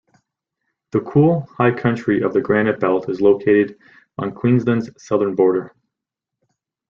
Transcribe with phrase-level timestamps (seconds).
[0.93, 3.77] The cool, high country of the granite belt is located
[4.17, 5.75] on Queensland's southern border.